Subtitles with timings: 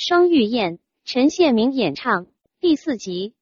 [0.00, 2.28] 双玉燕，陈宪明演唱
[2.60, 3.34] 第四集。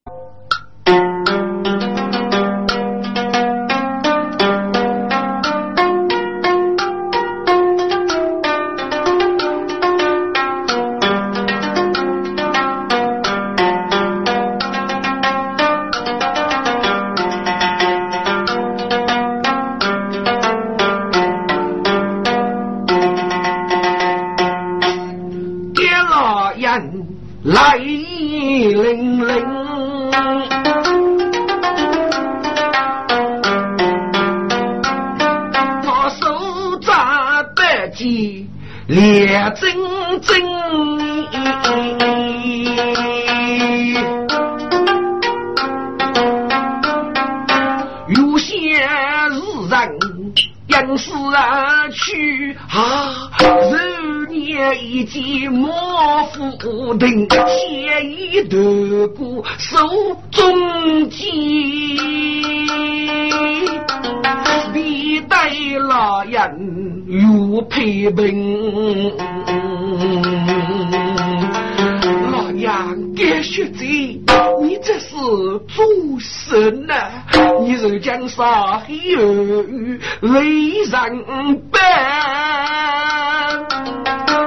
[80.32, 81.80] 为人本，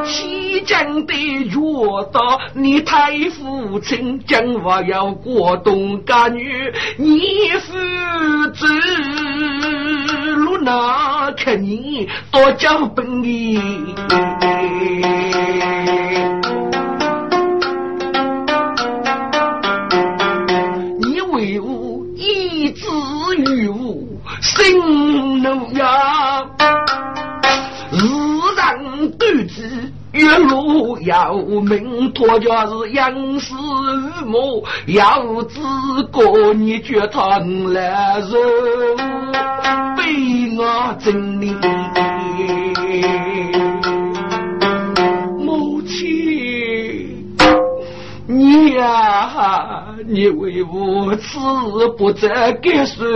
[0.05, 1.13] 西江的
[1.49, 1.59] 觉
[2.11, 2.19] 得
[2.53, 7.21] 你太父亲讲话要过动干女，你
[7.61, 7.73] 父
[8.53, 8.67] 子
[10.35, 13.95] 路那看你多讲本领。
[31.39, 35.59] 落要命，托家是杨氏玉母，要知
[36.11, 38.37] 过你绝汤来受，
[39.95, 41.55] 悲我真理。
[45.37, 47.35] 母亲，
[48.27, 51.39] 你呀，你为我此
[51.97, 53.07] 不再给顺。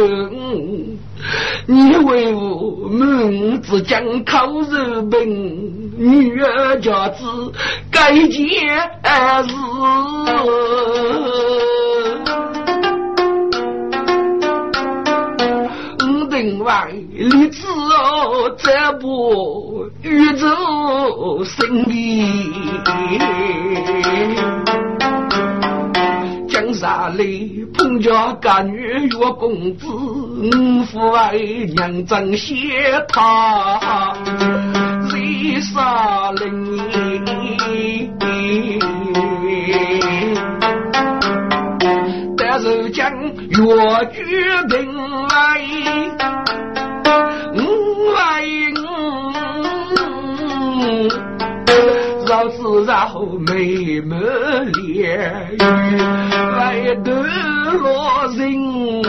[1.66, 7.52] 你为我们只讲口日本，女儿家子
[7.92, 9.56] 该件事。
[16.00, 22.26] 我等外立志哦，这不宇宙神秘。
[26.82, 32.54] 哪里碰着干女月公子，五父为娘真谢
[33.08, 34.14] 他，
[35.10, 38.10] 谁杀了你？
[42.38, 43.60] 但是将越
[44.12, 44.24] 决
[44.70, 44.94] 定
[45.30, 45.62] 来，
[47.56, 47.60] 我
[48.18, 48.22] 爱
[48.84, 48.86] 我。
[52.34, 55.56] 老子绕眉毛脸，
[56.58, 57.22] 来得
[57.74, 59.04] 落人。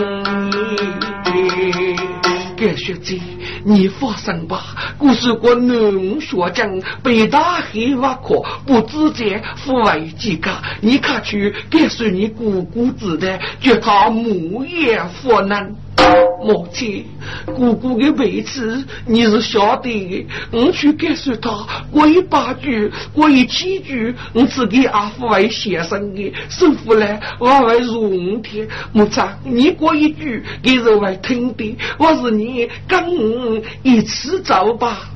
[2.55, 3.19] 该学姐，
[3.65, 4.77] 你放心吧。
[4.99, 6.71] 故事过农学讲，
[7.03, 10.61] 北大黑挖苦不自在，父为几家。
[10.83, 15.75] 你看去，该说你姑姑子的，叫他木叶佛难。
[16.43, 17.05] 母亲，
[17.47, 20.27] 姑姑的位置你是晓得的。
[20.50, 28.67] 我去告诉他，过一八句，过一七句，我只给阿父为先生的，师傅呢，我会容天。
[28.93, 31.77] 母亲，你过一句，给人会听的。
[31.99, 35.11] 我是你跟我一起走吧。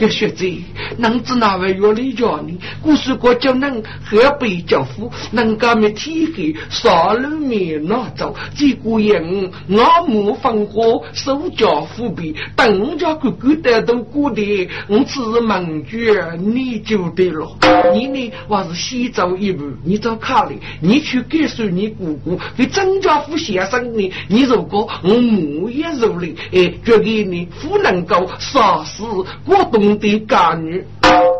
[0.00, 0.50] 这学子，
[0.96, 2.58] 能知哪位月里叫你？
[2.80, 8.34] 故事国叫能河北教父，能干没天黑，少了面拿走。
[8.54, 17.46] 结果人我母放火，手脚腐败，等家哥哥带到过的，我只是蒙句，你就对了。
[17.92, 24.10] 你呢，我是先走一步，你走卡里，你去告诉你姑姑，给张家富先生呢？
[24.28, 29.04] 你如果我母也如你，哎，觉得你不能够杀死
[29.44, 29.89] 过冬。
[29.98, 30.84] 的干女，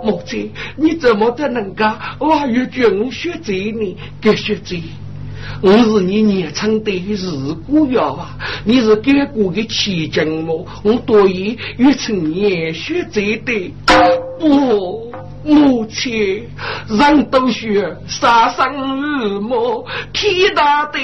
[0.03, 1.85] 母亲，你怎么的能够
[2.19, 3.97] 我越军学贼呢？
[4.21, 4.83] 给学贼，
[5.63, 7.17] 我是你年长的日
[7.67, 8.39] 姑呀啊！
[8.65, 10.67] 你是给过的奇经么？
[10.83, 13.75] 我多疑越成年学贼的。
[14.41, 15.11] 我，
[15.45, 16.47] 母亲，
[16.89, 18.67] 人都学杀生
[19.01, 19.87] 日么？
[20.13, 20.99] 天大的。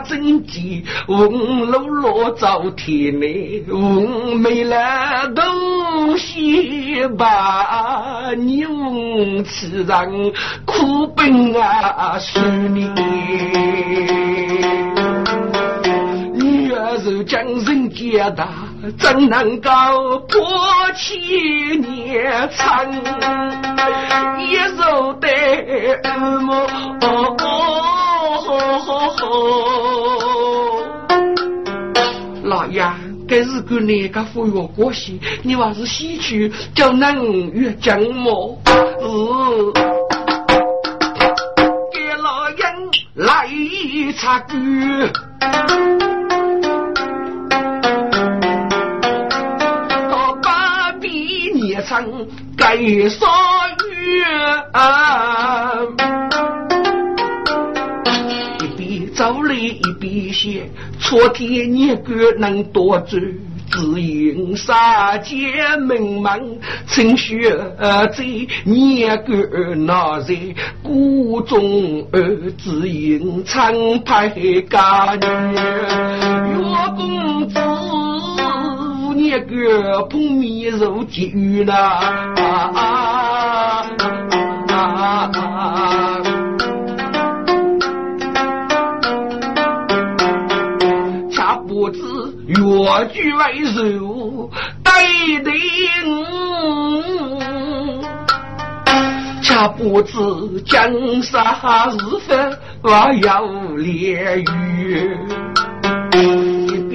[0.00, 1.30] 真迹，问
[1.66, 8.30] 路落遭天内，问没了东西吧？
[8.36, 10.32] 你问此人
[10.64, 12.38] 苦本啊，十
[12.68, 12.94] 年。
[16.34, 18.48] 女儿受将人家大，
[18.98, 19.70] 怎能够
[20.28, 20.40] 破
[20.94, 22.90] 千年长？
[24.38, 25.28] 一手的
[26.40, 26.66] 么？
[32.44, 32.84] 老爷，
[33.26, 35.18] 该是个哪个服药过西？
[35.42, 37.16] 你还是西去叫南
[37.52, 38.60] 越江么？
[39.00, 39.72] 嗯，
[41.92, 42.58] 给老人
[43.14, 43.48] 来
[44.18, 44.54] 插歌。
[50.10, 51.08] 到八比
[51.54, 52.04] 年长
[52.56, 52.74] 该
[53.08, 53.26] 少
[53.88, 54.24] 月
[59.68, 63.16] 一笔写，错天年个能多走，
[63.70, 65.36] 只因杀劫
[65.80, 68.24] 门门，趁血在
[68.64, 70.34] 年个那在
[70.82, 73.72] 谷中儿，只因长
[74.04, 74.28] 派
[74.68, 75.26] 家女，
[76.60, 76.62] 岳
[76.96, 77.58] 公子
[79.16, 82.00] 年个碰面如结缘啊。
[92.56, 94.50] 越剧为柔，
[94.82, 94.92] 待
[95.42, 95.52] 定，
[99.42, 100.14] 恰不知
[100.62, 100.92] 江
[101.22, 101.42] 山
[101.90, 102.90] 日分，我
[103.22, 103.42] 要
[103.76, 105.16] 烈雨。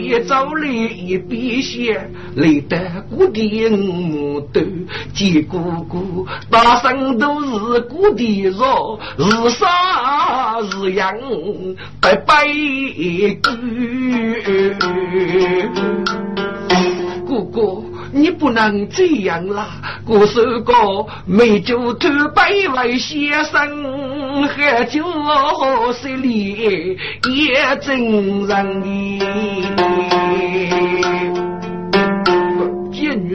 [0.10, 2.80] 一走来一边写，累得
[3.12, 4.60] 谷底木头，
[5.14, 11.16] 见姑姑大声都是谷底肉，日杀日养
[12.02, 12.44] 白白
[13.44, 13.52] 骨。
[17.28, 19.68] 姑姑，你不能这样啦！
[20.08, 20.74] 我是个
[21.28, 25.04] 美酒头百位先生，喝酒
[25.94, 28.82] 十里也真人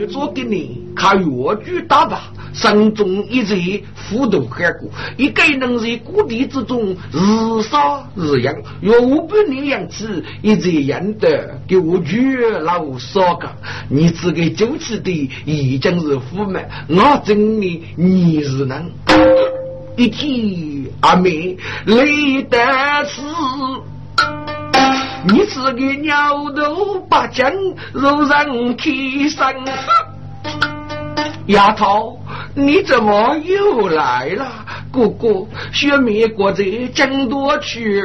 [0.05, 2.31] 做给你看越剧大吧。
[2.53, 13.49] 山中一日虎头海过，一个人在谷地之中日杀日养，约五百年样子，一日养得给我绝老少个。
[13.89, 18.89] 你这个九起的已经是富满，我真的你是能
[19.97, 22.57] 一提阿妹累得
[23.03, 23.21] 死。
[25.27, 27.51] 你这个鸟头把将
[27.93, 29.53] 肉人提上，
[31.47, 32.19] 丫头。
[32.57, 34.47] 你怎么又来了，
[34.89, 35.45] 姑姑？
[35.73, 36.63] 学美国在
[36.93, 38.01] 江多去，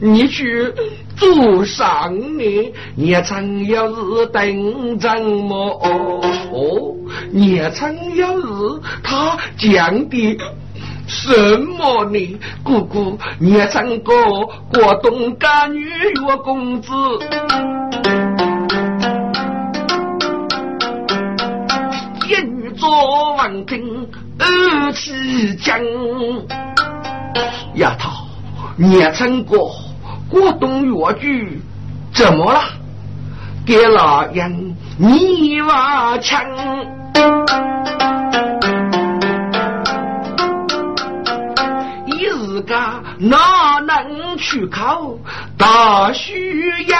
[0.00, 0.72] 你去
[1.14, 2.72] 做啥呢？
[2.96, 5.78] 你曾要日等怎么？
[6.54, 6.96] 哦，
[7.30, 10.38] 你曾要日他讲的
[11.14, 12.40] 什么呢？
[12.64, 14.14] 姑姑，你曾过
[14.72, 16.90] 过东家女月公子。
[22.74, 25.78] 做王平二起将，
[27.74, 28.10] 丫头，
[28.76, 29.70] 年成过
[30.28, 31.60] 过冬越剧
[32.12, 32.60] 怎么了？
[33.64, 36.44] 给老人你挖枪，
[42.72, 45.12] 家哪能去考
[45.58, 46.98] 大虚阳？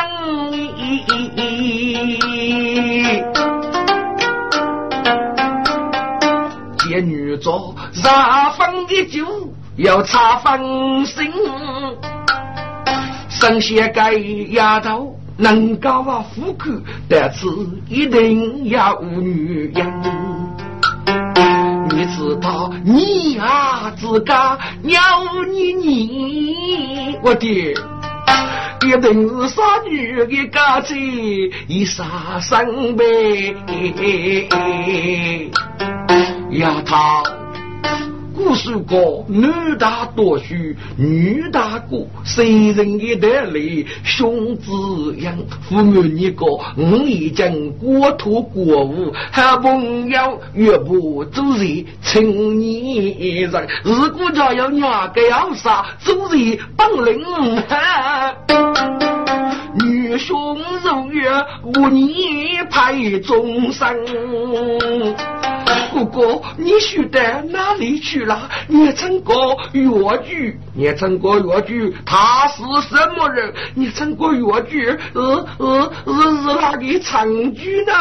[7.00, 9.26] 女做茶饭的酒
[9.76, 10.60] 要茶饭
[11.06, 11.32] 心，
[13.30, 14.12] 生些个
[14.50, 16.68] 丫头能够啊富口，
[17.08, 17.46] 但是
[17.88, 20.31] 一定要无女人。
[22.02, 25.00] 你知道你啊自家鸟
[25.48, 27.72] 你你，我爹
[28.84, 30.96] 一定是杀女的家姐
[31.68, 33.54] 一杀生呗。
[36.50, 36.96] 丫头，
[38.34, 40.54] 古时过男大多书，
[40.96, 44.70] 女大过，谁人也得来兄子
[45.18, 45.36] 养。
[45.68, 46.46] 父母你个，
[46.76, 53.68] 我已经国土国务，好朋友岳不做人，请你人。
[53.84, 59.11] 如果家有两个要杀，做人本领哈。
[60.12, 61.30] 女兄如月，
[61.62, 63.96] 无你配终生。
[65.90, 67.18] 哥哥，你去到
[67.50, 68.46] 哪里去了？
[68.68, 70.60] 你唱过越剧？
[70.74, 71.96] 你唱过越剧？
[72.04, 73.54] 他是什么人？
[73.74, 74.98] 你唱过越剧？
[75.14, 77.92] 呃呃呃，是哪个唱剧呢？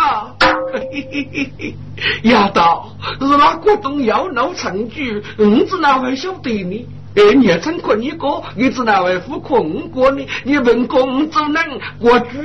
[0.74, 1.76] 嘿嘿嘿嘿，
[2.24, 2.92] 丫头，
[3.22, 5.24] 是哪个东要闹唱剧？
[5.38, 6.86] 你子哪会晓得呢？
[7.14, 10.26] 哎，你唱过你歌，你子哪会付空过呢？
[10.46, 11.62] 你问公主能
[12.00, 12.38] 过剧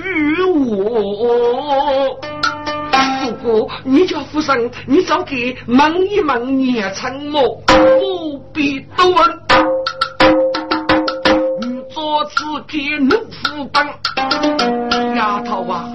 [0.42, 2.18] 我？
[3.26, 9.16] 不过，你家夫人，你早给问一问年成我，不必多问。
[11.62, 12.34] 欲做此
[12.66, 13.86] 天怒虎帮，
[15.14, 15.92] 丫头啊，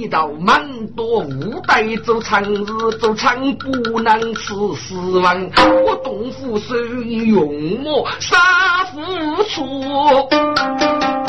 [0.00, 2.64] 一道满多五代做长日
[2.98, 5.50] 做长，不能吃死亡。
[5.86, 8.38] 我东府手艺用我杀
[8.86, 8.98] 付
[9.44, 11.19] 出。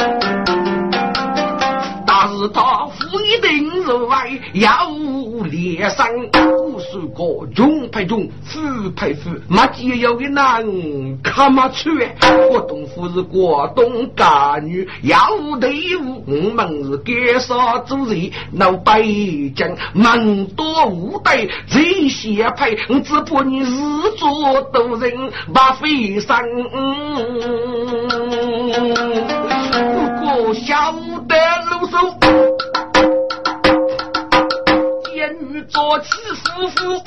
[2.28, 4.90] 是他夫一定入外要
[5.46, 10.66] 连上，我说过穷配穷，富配富，没几有的难
[11.24, 11.90] 看嘛出。
[12.52, 15.18] 我东府是广东家女，要
[15.60, 18.32] 队伍，我们是干啥主人？
[18.54, 23.66] 老北京门多无对，最先配，只怕你日
[24.18, 26.40] 做多人把飞上。
[29.92, 30.92] 不过晓
[31.28, 31.36] 得
[31.88, 31.98] 手。
[35.14, 37.02] 监狱做起夫妇，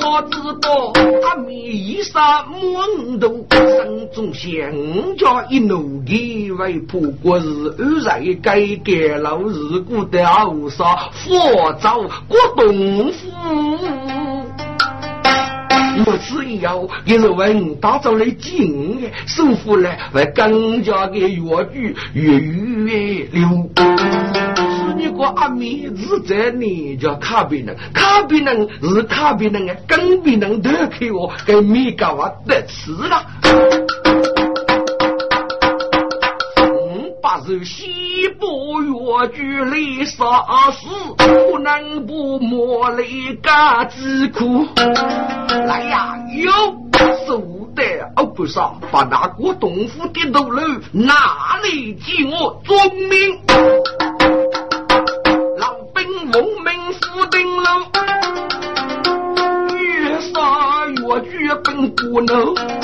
[0.00, 7.46] 他知道阿弥一杀蒙头，生中想家一怒以为不过是
[7.78, 14.37] 二在改革老日古的后杀，佛造国东府。
[16.04, 21.28] 如此以后，也是为你打造了经验，生活呢会更加的越
[21.72, 23.70] 剧越越流。
[23.76, 33.26] 是你个阿弥是这你叫卡比人，卡比人是卡比人啊，更比人都给我给米高啊得吃了。
[37.20, 38.07] 八十西
[38.38, 40.24] 部越剧里杀
[40.72, 44.66] 死，不能不摸泪嘎子苦。
[45.66, 46.50] 来呀，有
[47.26, 47.40] 手
[47.74, 47.82] 的
[48.16, 53.38] 哦不少，把那个东府的头楼哪里替我遵命？
[55.58, 57.68] 老兵奉命府顶楼，
[59.76, 62.77] 越杀越剧本不能。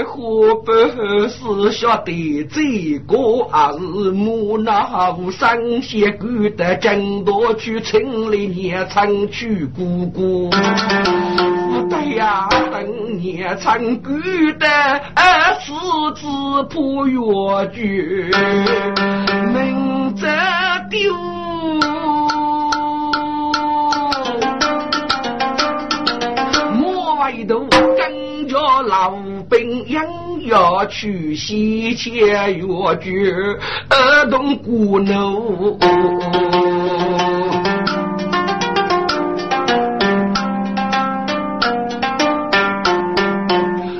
[0.00, 3.16] 见，何不是晓得这个
[3.50, 3.72] 儿
[4.12, 10.50] 母那无生先赶得更多去城里年长娶姑姑？
[11.90, 14.66] 对呀，等年长赶得
[15.14, 15.72] 儿子
[16.14, 18.30] 子破越剧，
[19.52, 20.26] 名则
[20.90, 21.14] 丢。
[28.50, 29.16] 头跟着老
[29.48, 30.04] 兵养
[30.42, 32.12] 要去西迁
[32.58, 33.32] 越剧，
[33.88, 35.78] 儿童鼓楼。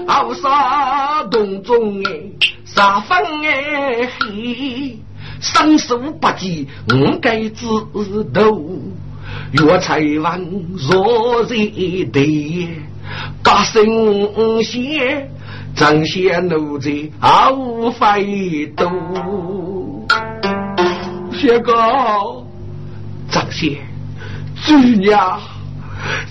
[0.07, 2.11] 好沙洞中哎，
[2.64, 4.99] 沙风哎嘿，
[5.40, 7.64] 生手不及五该知
[8.35, 8.42] 道，
[9.52, 10.45] 越财万
[10.76, 12.69] 若热得。
[13.43, 13.85] 八神
[14.62, 15.31] 仙，
[15.75, 16.90] 张显奴才
[17.21, 20.07] 好费度。
[21.33, 21.73] 谢哥，
[23.31, 23.76] 张显，
[24.67, 25.40] 主娘，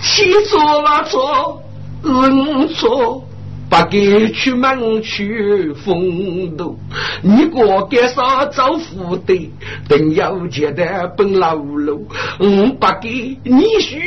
[0.01, 1.61] 起错了错，
[2.03, 3.23] 认错。
[3.69, 6.79] 不给出门去风度，
[7.21, 9.51] 你过该啥找福的，
[9.87, 12.07] 等要接的本老路。
[12.39, 12.45] 我
[12.79, 13.99] 不给你学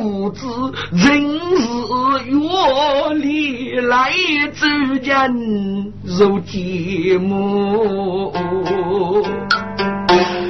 [0.00, 0.46] 无知，
[0.92, 4.12] 人是月里来
[4.54, 4.68] 之
[5.02, 8.32] 人如寂寞。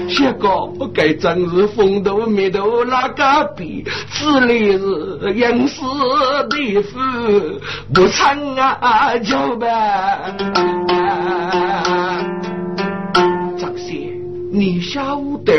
[0.09, 0.49] 这个
[0.95, 5.81] 该真是风度没度那个比，此里是应是
[6.49, 6.99] 的夫，
[7.95, 10.35] 不唱啊就呗。
[13.59, 14.19] 张 先，
[14.51, 15.53] 你晓得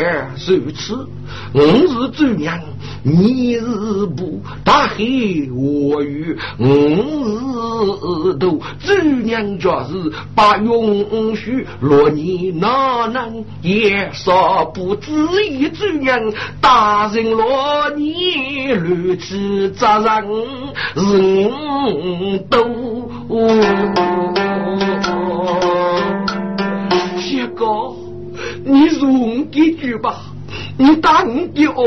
[0.46, 1.06] 如此，
[1.52, 2.58] 我是主娘。
[3.02, 15.12] 你是不大黑我与我都主娘家是把永续若你哪能也说不知
[15.48, 16.20] 一主娘
[16.60, 20.24] 大人若你如此责任
[20.94, 23.10] 人都。
[28.64, 30.29] 你容几句吧。
[30.80, 31.84] 你打你的哦，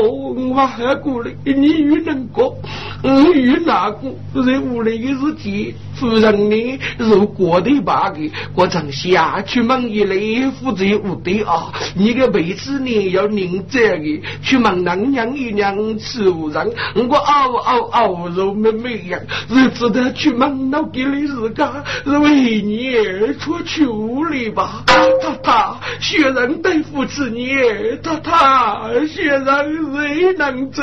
[0.54, 2.56] 我还过来，你与能过，
[3.04, 5.74] 我与哪个在屋里的日子？
[5.94, 6.80] 夫人呢？
[6.98, 8.18] 如过得把个，
[8.54, 11.70] 我常下去问一来负责屋的啊。
[11.94, 22.96] 你个辈子呢要认真的，去问娘娘一娘吃无人，我嗷嗷嗷肉妹妹呀，日子的去问老给的自家，是为你
[23.38, 24.82] 出去屋里吧。
[24.86, 27.54] 他他，学人对付起你，
[28.02, 29.46] 太太，学人
[29.92, 30.82] 谁能走？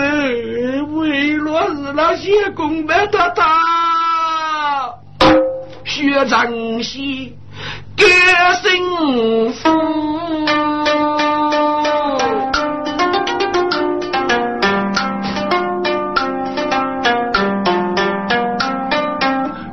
[0.93, 3.43] 为了是那些公办太太。
[5.83, 7.35] 学长西
[7.97, 8.05] 歌
[8.63, 9.69] 幸福，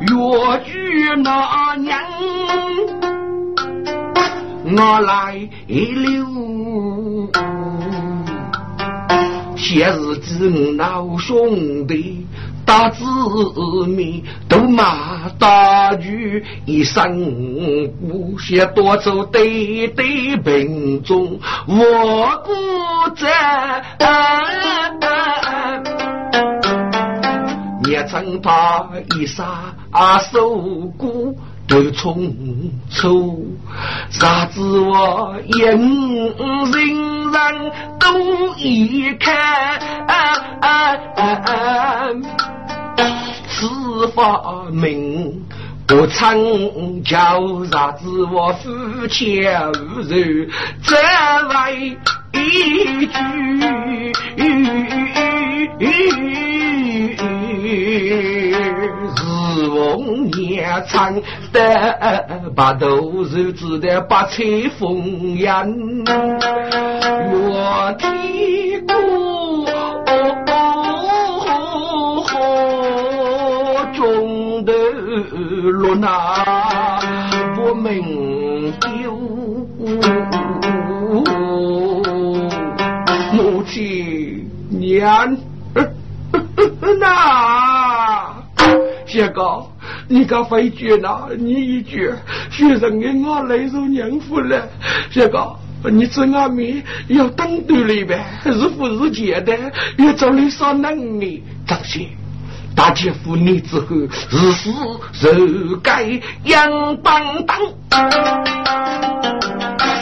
[0.00, 0.08] 越
[0.64, 0.70] 剧
[1.22, 1.96] 那年
[4.76, 6.08] 我来了，
[9.56, 12.17] 些日子老兄弟。
[12.68, 13.02] 大子
[13.86, 22.52] 民都骂大鱼一生不些多走对对平中，我不
[23.16, 23.82] 在。
[27.88, 28.86] 也曾把
[29.18, 29.74] 一杀
[30.30, 30.58] 受
[30.98, 31.34] 苦
[31.68, 32.34] 都冲
[32.90, 33.46] 出，
[34.10, 39.28] 啥子我眼人人都一看。
[43.50, 45.44] 此法名
[45.88, 47.16] 不曾叫
[47.72, 50.14] 啥子我夫妻无仇，
[50.82, 50.94] 这
[51.48, 51.96] 为
[52.34, 53.08] 一句
[59.16, 61.18] 是翁年长
[61.54, 61.58] 的
[62.54, 64.44] 把头日子的八彩
[64.78, 68.06] 风烟，我听
[68.86, 69.37] 过。
[75.60, 77.00] 落那
[77.54, 79.16] 不明丢，
[83.32, 85.36] 母亲娘，
[87.00, 88.34] 那
[89.06, 89.66] 谢哥，
[90.08, 92.12] 你个飞句呐，你一句，
[92.50, 94.68] 学生给我泪如娘夫了。
[95.10, 95.56] 谢哥，
[95.90, 99.56] 你这阿妹要当对了呗，日复日节的，
[99.96, 102.06] 越做你啥能力，张些。
[102.78, 103.86] 大姐夫你之后，
[104.30, 104.52] 日
[105.12, 106.08] 死肉盖
[106.44, 107.58] 杨邦当，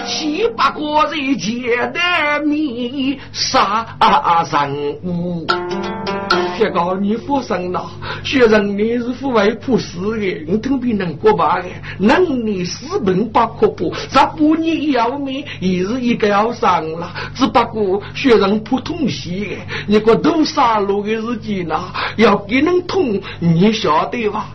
[0.06, 1.98] 七八个人结的
[2.44, 3.86] 米杀
[4.66, 5.46] 人屋。
[6.56, 7.84] 天高你佛生了，
[8.24, 21.78] 学人你是不为普世的，你特别能过吧的，能力四本八可不，咱不你要命也是一个要上了，只不过学人普通些的，你个都杀戮的日子呢，
[22.16, 24.46] 要给人通，你晓得吧？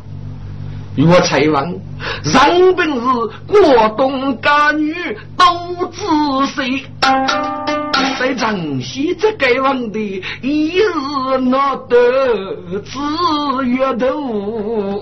[0.98, 1.80] 我才问，
[2.24, 3.02] 人本是
[3.48, 4.94] 过冬干女
[5.38, 6.02] 都知
[6.54, 6.84] 谁？
[8.22, 11.98] 在城西这个问题，一日闹得
[12.82, 15.02] 子月头。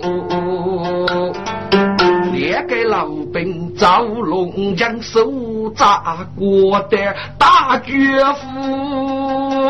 [2.31, 9.67] 两个老兵赵龙江手扎过的大绝夫。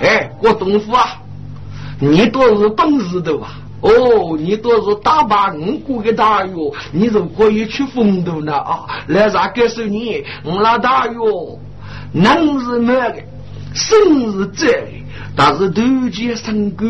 [0.00, 1.04] 哎，郭东夫啊，
[2.00, 3.48] 你都是本事的吧？
[3.82, 6.54] 哦，你都是大把五谷的大药，
[6.92, 8.86] 你就可以去风头了啊！
[9.08, 11.12] 来，啥告诉你，我那大药。
[12.12, 13.22] 能是那个，
[13.74, 15.01] 生是这个。
[15.34, 16.84] 但是头前生狗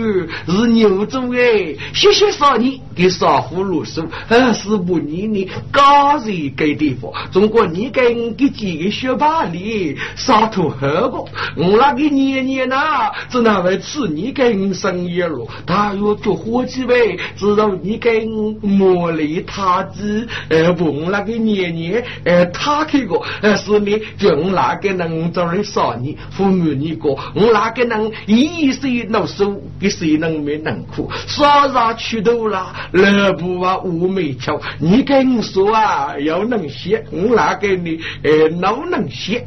[0.46, 5.48] 是牛做哎，谢谢少年给少妇入手，还是不你呢？
[5.70, 11.18] 高人给地方，中国你给给几个学霸里杀土何个？
[11.57, 15.46] 我那个年年呐，只能为吃你给生意了。
[15.64, 28.11] 他要做伙计呗，知道你给我磨砺他子，呃不，我那个年年呃他这个呃是你就我那个能做的少年，父母你过，我那个能。
[28.40, 31.10] 一岁老手，给谁能没能苦？
[31.26, 32.74] 耍啥去头了？
[32.92, 33.78] 乐不啊？
[33.78, 39.46] 乌眉桥，你跟我说啊，要能写，我拿给你，哎，老能写。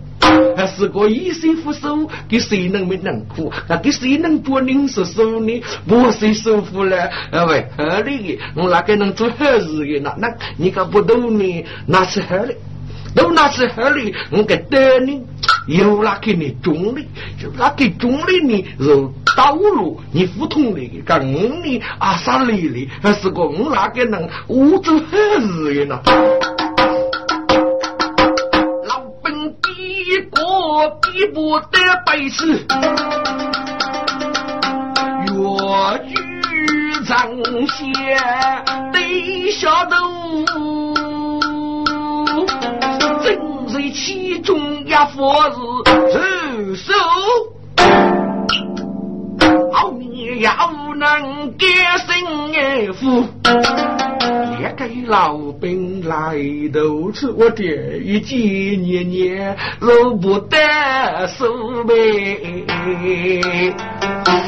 [0.58, 3.52] 还是个一岁扶手，给谁能没能苦？
[3.70, 5.62] 那给谁能不领手手呢？
[5.88, 7.10] 不谁舒服了？
[7.32, 11.66] 啊喂，合理的，我那个能做好事的，那那你可不懂呢？
[11.86, 12.54] 那是好的。
[13.16, 15.26] 都那是合理，我给得你，
[15.68, 17.02] 有那给你中的，
[17.42, 21.26] 就那给中的你是道路，你不通的，跟
[21.64, 25.06] 你阿啥来的，还是个我那个人，我做好
[25.40, 26.02] 事的呢。
[28.86, 32.66] 老本比过比不得百事，
[35.26, 35.36] 越
[36.04, 36.14] 剧
[37.08, 37.16] 张
[37.68, 37.82] 先
[38.92, 39.96] 得下头，
[43.92, 46.94] 其中一佛是手手，
[49.72, 50.52] 好你要
[50.96, 51.66] 能改
[51.98, 53.26] 心福。
[54.62, 56.36] 也给老兵来
[56.74, 60.58] 斗吃，我爹一几年年肉不得
[61.28, 61.94] 收呗。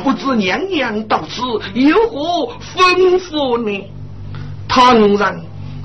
[0.04, 1.42] 不知娘娘到此
[1.74, 3.92] 有何吩咐呢？
[4.68, 5.42] 当然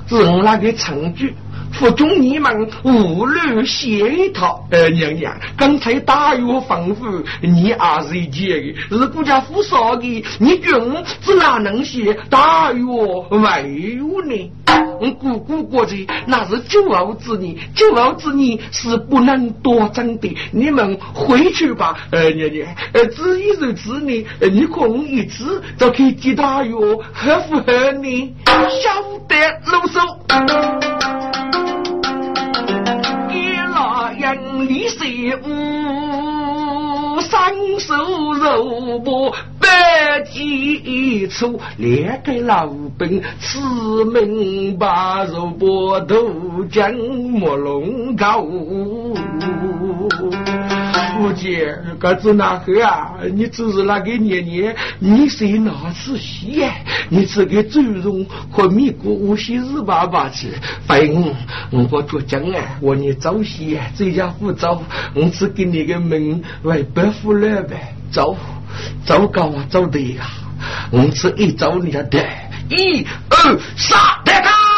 [0.07, 1.35] 是那个长句。
[1.73, 10.71] 府中你们无论协讨，呃，娘娘，刚才大约吩咐你也是借的，是国家府说的，你君
[11.21, 12.83] 子哪能写大约
[13.31, 14.51] 没有呢？
[14.99, 20.37] 我姑姑过去那是骄傲之年，骄傲之年是不能多争的。
[20.51, 26.77] 你们回去吧，呃，娘娘，呃，子一如此呢，你空一次就可以接大药，
[27.13, 28.35] 合不合呢？
[28.45, 29.35] 晓得
[29.71, 30.92] 啰嗦。
[34.63, 37.93] 人力谁无三手
[38.33, 43.59] 肉搏百几处，连个老兵吃
[44.05, 48.45] 明白肉搏都将莫龙高。
[51.21, 53.13] 我姐，个子哪个啊？
[53.33, 56.63] 你只是那个年年，你是哪次戏？
[57.09, 60.49] 你这个尊容和米国无锡日爸爸去，
[60.87, 61.33] 反正
[61.91, 64.81] 我做讲啊，我你早些这家伙早，
[65.13, 68.35] 我只给你个门为白富了呗，早
[69.05, 70.25] 早高啊，早的呀，
[70.91, 72.25] 我只一早你的，
[72.69, 74.72] 一二三，来他。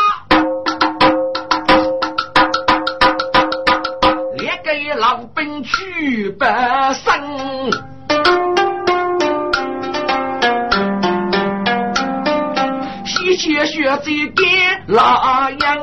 [4.98, 6.46] 老兵去北
[6.94, 7.72] 生，
[13.06, 14.04] 西迁学在
[14.36, 14.44] 给
[14.88, 15.78] 拉阳，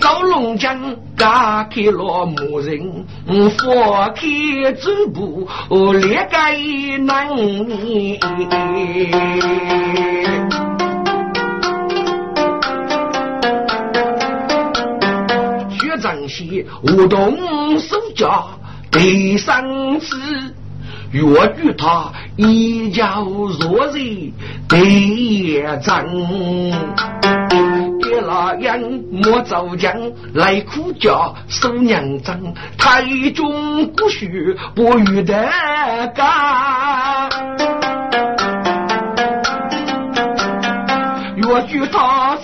[0.00, 5.48] 赵龙江打开了木人，放开走步
[5.92, 6.56] 列盖
[7.00, 7.28] 难。
[16.82, 18.48] 舞动手脚
[18.90, 20.16] 第三次，
[21.10, 21.20] 越
[21.62, 24.32] 与他一较弱日
[24.68, 26.06] 第一战，
[28.00, 29.94] 给那样莫造将
[30.34, 32.38] 来苦叫守娘张，
[32.78, 33.02] 太
[33.34, 35.50] 中不许不与得
[36.14, 37.28] 干，
[41.36, 42.36] 越与他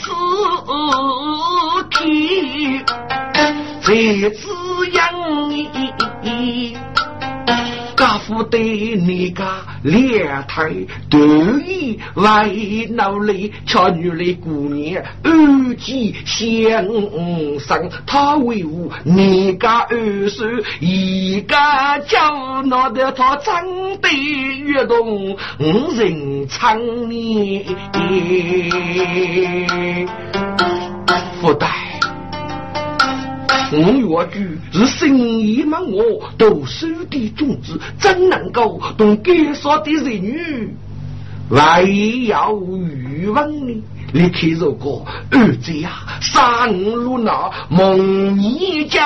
[3.88, 4.46] 在滋
[4.92, 6.76] 养你，
[7.96, 8.60] 家父对
[8.96, 9.46] 你家
[9.82, 10.70] 两台
[11.08, 11.18] 得
[11.66, 16.84] 意为闹里，巧女的姑娘二姐相
[17.58, 20.44] 生，他为伍你家二叔
[20.80, 21.56] 一个
[22.06, 23.64] 叫闹得他长
[24.02, 24.08] 得
[24.64, 26.78] 越动五人长
[27.10, 27.64] 你
[31.40, 31.77] 福袋。
[33.70, 40.74] 我越剧是生意嘛，我读书的种子，怎能够同该说的人女
[41.50, 41.82] 还
[42.26, 43.82] 要欲望呢？
[44.10, 45.90] 你看如果儿子呀，
[46.22, 49.00] 三路那梦一觉，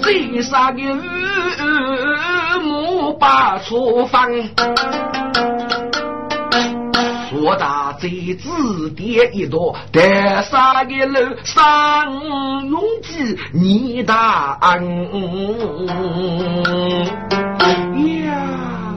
[0.00, 4.30] 最杀的日母把错放。
[7.44, 12.10] 我大在字典一朵，得上一楼上
[12.70, 15.06] 永记你大恩
[18.24, 18.94] 呀！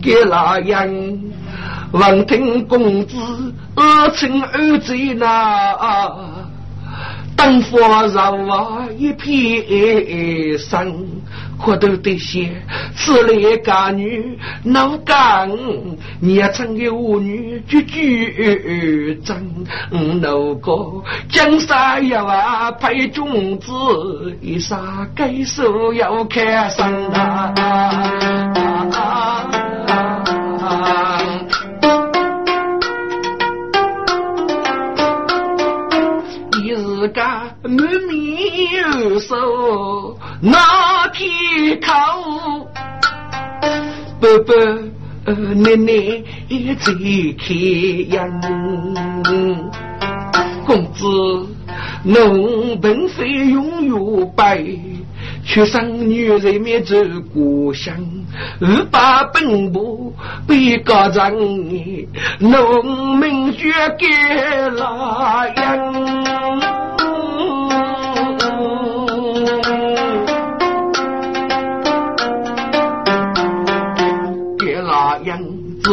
[0.00, 0.88] 给那样
[1.90, 3.16] 闻听公子
[3.74, 6.08] 二亲二姐那，
[7.36, 7.80] 灯火
[8.14, 11.04] 让我一片生。
[11.62, 12.50] 可都得些，
[12.94, 15.50] 此类家女能干，
[16.20, 19.36] 年成的妇女句句真。
[20.20, 23.72] 那个江山要啊配种子，
[24.40, 27.54] 一杀该手要开山啊！
[36.58, 37.76] 一日干满
[38.08, 40.18] 面手。
[40.40, 40.58] 那
[41.76, 41.92] 口，
[44.20, 44.54] 伯伯
[45.56, 45.92] 奶奶
[46.48, 46.92] 也在
[47.38, 48.40] 开眼，
[50.64, 51.04] 公子，
[52.04, 54.64] 侬并非拥有白，
[55.44, 56.96] 却生女人面走
[57.32, 57.94] 故乡，
[58.60, 60.12] 二八奔波
[60.46, 61.32] 被告状，
[62.38, 64.06] 农民绝给
[64.78, 66.95] 拉样。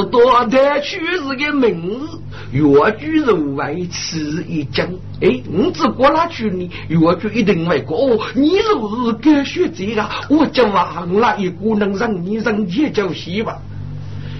[0.05, 2.19] 多的去是个名字，
[2.51, 4.99] 越剧入外吃一惊。
[5.21, 6.69] 哎，你只过那去呢？
[6.87, 7.97] 越剧一定会过。
[7.97, 13.57] 哦，你若是敢学这个，我就忘了一个能让你人间就戏吧。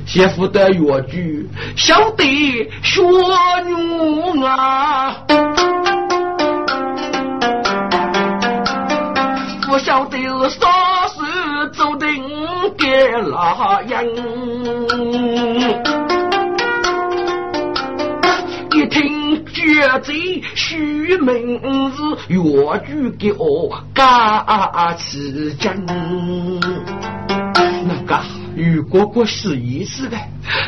[0.06, 1.48] 媳妇的越剧，
[1.78, 2.26] 晓得
[2.82, 3.02] 学
[3.66, 5.16] 女啊，
[9.72, 10.18] 我晓得
[10.50, 10.68] 啥
[13.22, 13.90] 老鹰。
[18.76, 25.86] 一听绝贼虚名是，越剧给我嘎起真，
[27.86, 28.43] 那个。
[28.56, 30.18] 如果过是意思的，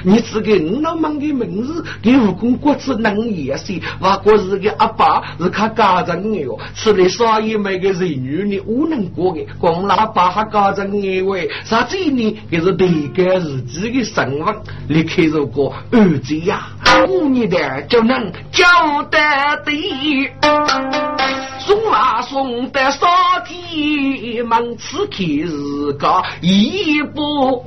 [0.04, 12.38] 你只给五老忙的名字，给武功国子能也些，我国是个阿爸是看家长的哟，吃的啥也没个人女你无能过的，光拉爸还家长的喂，啥子呢？
[12.50, 14.56] 也是对个自己的生活，
[14.88, 16.68] 你看如果儿子呀，
[17.08, 18.66] 五年的就能交
[19.12, 19.18] 得
[19.64, 21.35] 的。
[21.66, 23.08] 送啊送的少
[23.44, 27.66] 天门，此刻是个一步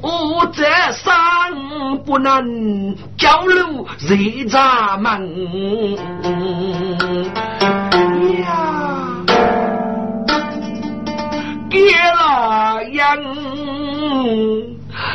[0.54, 1.12] 在上，
[2.06, 5.10] 不能交流谁咱门
[8.38, 8.46] 呀？
[11.68, 13.02] 给了人，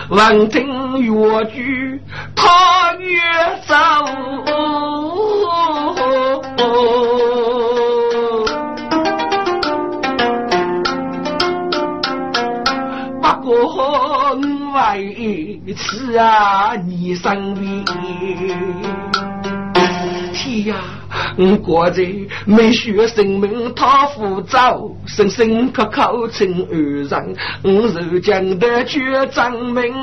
[0.09, 2.01] 闻听越剧，
[2.35, 3.17] 他越
[3.65, 3.73] 走。
[15.75, 17.85] 此啊，你生病。
[20.33, 20.75] 天呀，
[21.37, 21.95] 我果然
[22.45, 27.71] 没学生命太浮躁，生生口口称二人，我
[28.09, 29.93] 如今的却证明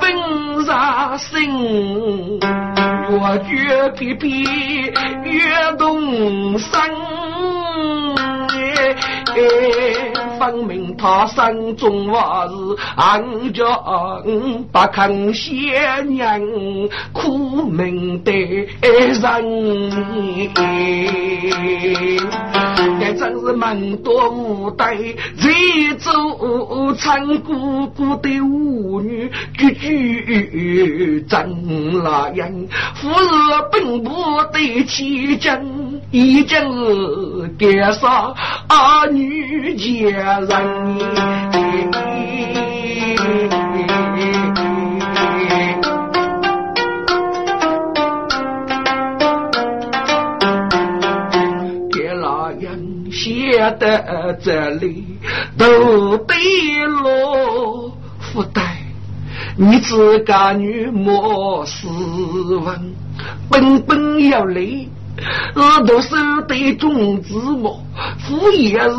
[0.00, 4.44] 本杀心，越绝皮皮
[5.24, 6.80] 越动身。
[10.38, 12.54] 分明他心中话是
[12.96, 13.64] 俺家
[14.72, 16.40] 不肯先娘
[17.12, 18.70] 苦命的人，
[23.00, 24.96] 这真是门多无代，
[25.38, 33.24] 这走参姑姑的舞女，句句真拉人，夫是
[33.72, 35.83] 奔波的奇珍，
[36.14, 38.32] 已经是给啥
[38.68, 40.48] 儿女家人？
[51.90, 55.18] 给老人写的这里
[55.58, 56.36] 都对
[56.86, 57.92] 了，
[58.32, 58.62] 不带
[59.56, 61.88] 你自家女莫斯
[62.58, 62.94] 文，
[63.50, 64.88] 本本要累。
[65.54, 66.10] 我都是
[66.48, 67.80] 对种子么？
[68.18, 68.96] 父也是，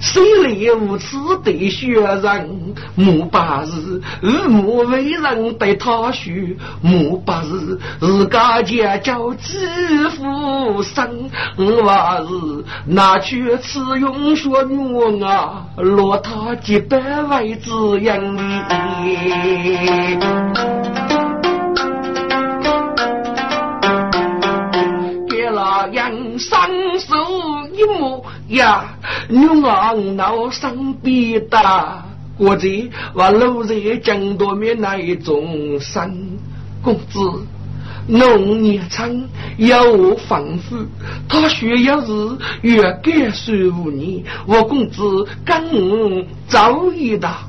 [0.00, 2.74] 谁来无耻对学人？
[2.96, 6.32] 莫把是父母为人对他说，
[6.82, 11.30] 莫把是自家家教支付生。
[11.56, 17.70] 我话是拿去吃用学女啊，落他几百位子
[25.92, 26.08] 人。
[26.08, 27.14] 人生手
[27.74, 28.96] 一模呀，
[29.28, 32.04] 女儿闹生必大，
[32.38, 32.68] 或者
[33.14, 36.38] 话路在江多面那一种生
[36.82, 37.20] 公子，
[38.06, 40.76] 农业村有丰富，
[41.28, 42.12] 他需要是
[42.62, 47.40] 越改十五年，我公子更早一大，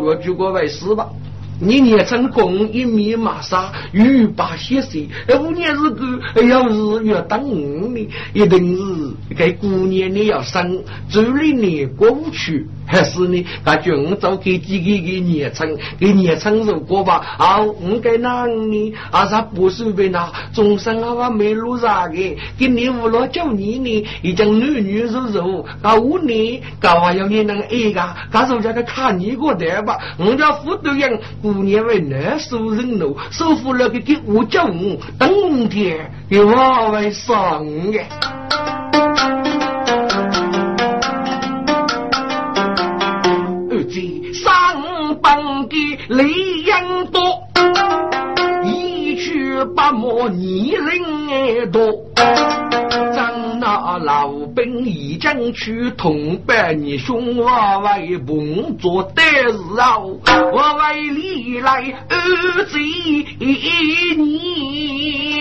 [0.00, 1.08] 我举个为师吧。
[1.60, 4.98] 你年成功一米马沙，欲把血色。
[5.38, 13.44] 五年日个要是要当五年，一定是给姑娘你要生，走里你过不去，还是呢？
[13.64, 18.94] 感觉我早给几个给年轻，给年轻如果吧，啊，我该哪呢？
[19.10, 37.98] 啊，啥不是被那终身啊话没路啥的，给你五老叫你呢，已经女女柔柔，啊五年，搞话要你能爱个，干说这个看你个的吧，我家副队长姑娘为难受人喽，收服了个给我叫我冬天给娃为上的。
[46.08, 47.48] 雷音多，
[48.62, 51.80] 一去八莫泥人多。
[53.98, 59.96] 老兵已经去同伴你兄我为梦做的事啊，
[60.52, 62.78] 我为你来二贼
[63.38, 63.46] 你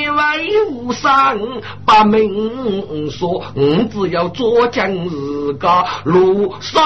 [0.07, 0.15] 为
[0.71, 1.37] 无上
[1.85, 6.83] 把命说，我只要做将日个路上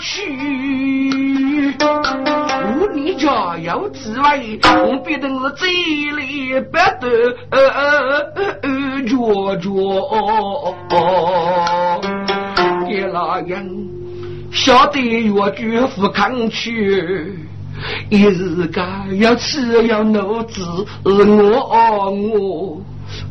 [0.00, 1.74] 去。
[1.78, 5.66] 我你家有几位，我必定是这
[6.16, 7.06] 里不得
[9.08, 9.70] 着着。
[12.88, 13.88] 给那人
[14.52, 17.38] 晓得越绝不抗去，
[18.08, 18.82] 一日个
[19.18, 20.62] 要吃要奴子
[21.02, 22.82] 我我。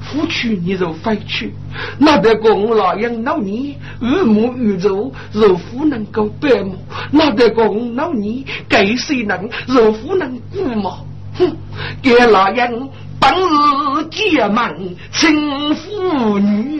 [0.01, 1.53] 夫去你就飞去，
[1.99, 6.75] 那得讲老杨老你耳目宇宙，若夫能够白目，
[7.11, 10.97] 那得讲老你给谁能若夫能顾嘛？
[11.35, 11.55] 哼，
[12.01, 12.89] 给老杨
[13.19, 16.79] 本日结盟亲妇女，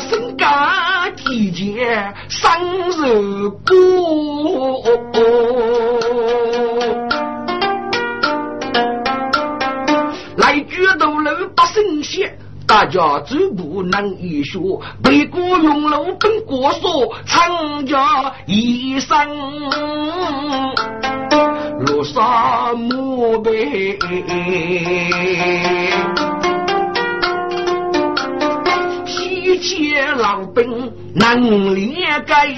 [0.00, 2.50] 身家体节生
[2.90, 3.74] 日过。
[12.66, 19.16] 大家走不能一说，北国用路本国说，长家一生
[21.80, 23.98] 落沙漠北，
[29.06, 31.40] 西切老兵难
[31.74, 32.48] 连盖。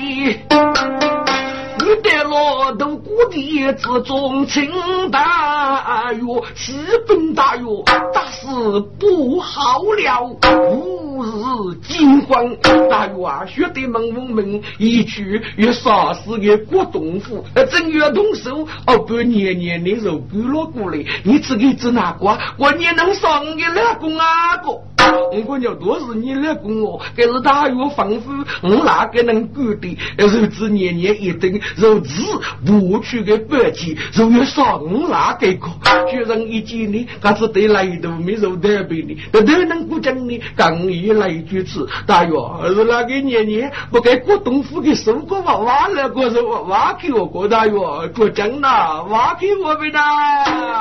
[1.78, 4.70] 你得老头谷地之中，请
[5.10, 6.20] 大约
[6.54, 6.72] 四
[7.06, 7.64] 本大约，
[8.12, 10.38] 大是不好了。
[10.62, 12.56] 吾日惊慌，
[12.88, 24.80] 大约啊，学得门文门一去越杀死个郭东府，正月动手，哦不年年的肉归了过来，你自己只哪瓜，我你能上个老公啊个？
[25.32, 29.96] 我管你多是你老公哦，可是大约吩咐我哪个能管的？
[30.16, 31.60] 日子年年一等。
[31.76, 32.22] 如此
[32.64, 35.68] 不去的白鸡，如有上哪个个？
[36.10, 42.34] 居然一见你，还是对来头没受代表的，都都能过讲你，刚一来一句词，大约
[42.74, 47.72] 是那个年年不该过东府的收过娃娃了，过是娃娃给我过大约
[48.14, 49.98] 过讲了，娃给我们的，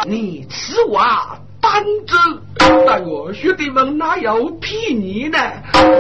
[0.06, 1.40] 你吃娃。
[1.66, 5.40] 反正，大约兄弟们哪有骗你呢？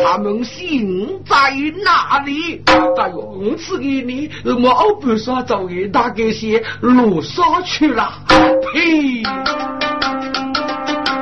[0.03, 1.35] 他们心在
[1.83, 2.61] 哪里？
[2.95, 8.13] 大约我赐给你，我不说走给大概些路上去了。
[8.73, 9.23] 呸！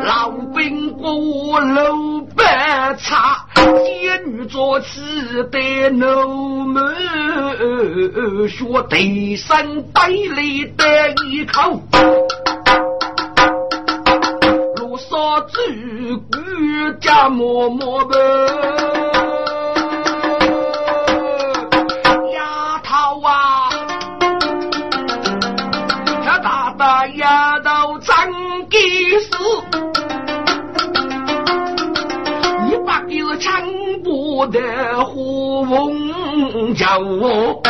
[0.06, 5.00] 老兵过路白茶，仙女做起
[5.50, 6.84] 的奴们，
[8.50, 10.86] 说得生带里的
[11.32, 11.82] 一口。
[14.98, 15.60] 少主
[16.32, 18.18] 管家默默的，
[22.34, 23.70] 丫头啊，
[26.24, 28.16] 他大大丫头真
[28.70, 28.78] 给
[29.20, 29.38] 死，
[32.68, 33.62] 你把个强
[34.04, 34.60] 迫的
[35.06, 37.62] 呼风叫我，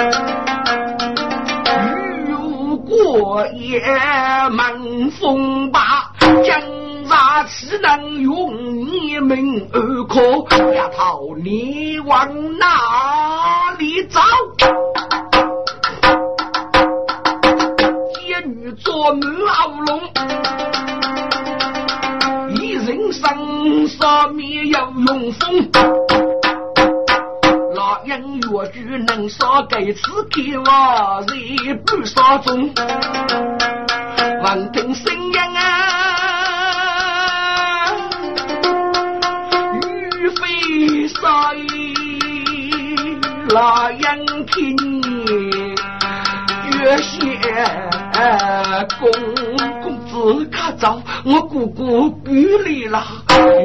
[2.27, 3.79] 如过也
[4.51, 5.82] 满风把将。
[7.43, 10.21] 哪岂能用你们二可？
[10.73, 14.21] 丫头，你往哪里走？
[18.15, 19.99] 仙女做满喉咙，
[22.55, 25.69] 一人身上面要用风。
[27.75, 32.73] 那人越剧能杀给此开哇，日不杀中，
[34.45, 36.12] 闻听声音啊！
[43.49, 44.75] 那人听
[46.71, 47.17] 越写
[48.99, 49.09] 公
[49.81, 53.03] 公子看早，我姑姑归来了。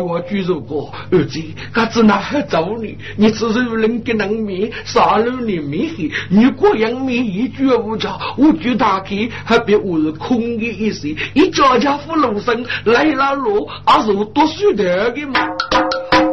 [0.05, 1.43] 我举手过，儿子，
[1.75, 15.41] 他只拿还找你，你只是人给人面，杀了你没黑，你过样面一句无价，我举打开，还别我是空的一时，一家家富农生来了路，还是读书的的嘛。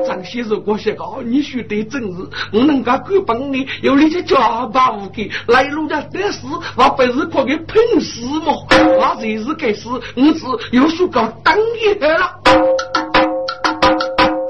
[0.07, 6.45] 张先生，我写个，你说的真是，我能够够帮你，有你些家把户给来路的得事，
[6.75, 8.53] 我不是可给拼死嘛，
[8.97, 9.99] 我这是该死，我
[10.33, 12.39] 是有说搞当爷了。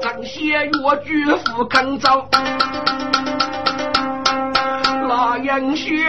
[0.00, 0.70] 张先岳
[1.04, 2.28] 举夫康造，
[5.08, 6.06] 那样学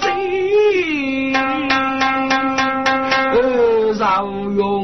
[0.00, 1.32] 贼，
[3.98, 4.77] 饶容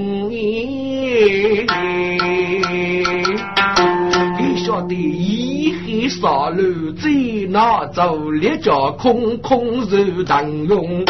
[6.04, 7.08] 一黑杀戮在
[7.50, 11.02] 那走，烈家空空受当用。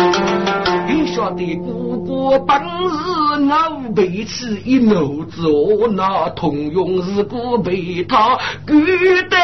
[0.87, 9.37] 你晓得哥哥本是脑背起一脑子，我那通用是故被他赶得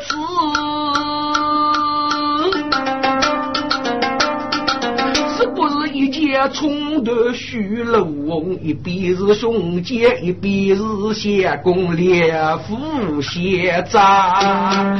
[0.00, 0.14] 死。
[6.32, 10.82] 一冲得虚龙，一边是雄杰，一边是
[11.14, 12.34] 相公烈
[12.66, 14.98] 夫仙长。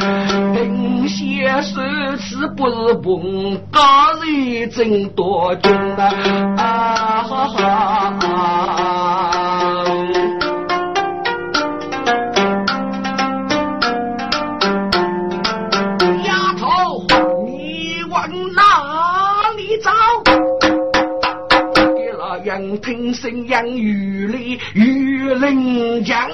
[0.55, 1.81] 等先手
[2.19, 3.81] 持不是崩，高
[4.23, 7.25] 人真多军啊！
[7.27, 9.02] 哈哈！
[23.23, 26.29] 人听声养雨里雨林江。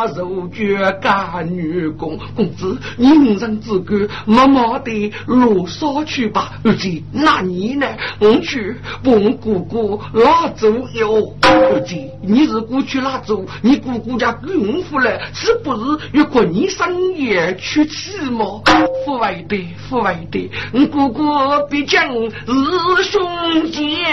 [0.00, 6.52] 那肉绝干女工，公子人人之干，默默的落沙去吧。
[6.64, 7.86] 儿子，那你呢？
[8.18, 8.74] 我去
[9.04, 11.34] 帮姑姑拉走哟。
[11.42, 15.80] 儿子，你是过去拉走，你姑姑家孕妇了，是不是
[16.14, 18.62] 要过你生夜去吃吗？
[19.04, 21.22] 父为的，父为的，我姑姑
[21.68, 24.06] 毕竟是兄姐。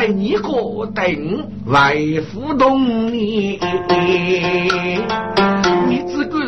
[0.00, 1.04] 待你个等
[1.66, 3.60] 为辅动你，
[5.86, 6.42] 你只管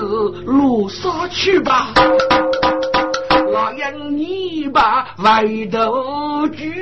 [0.46, 1.92] 落沙去吧。
[3.52, 6.72] 老杨，你把外头举，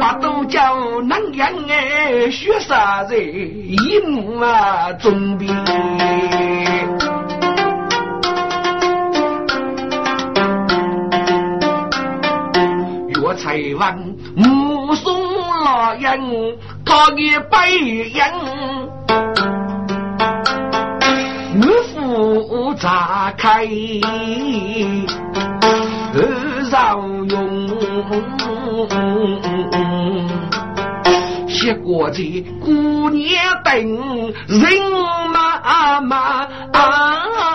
[0.00, 5.36] 把都叫南阳哎，雪山在一幕啊准
[13.34, 15.14] 才问目送
[15.64, 16.20] 老人，
[16.84, 17.78] 他的背
[18.10, 18.22] 影，
[21.60, 23.66] 我父炸开，
[26.70, 27.68] 饶用，
[31.48, 33.74] 写过这姑娘等
[34.48, 34.62] 人
[35.32, 36.46] 妈妈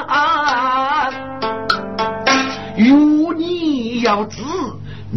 [0.08, 1.10] 啊，
[2.78, 4.42] 有你要知。